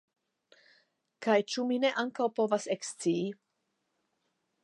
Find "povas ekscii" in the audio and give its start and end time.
2.41-3.29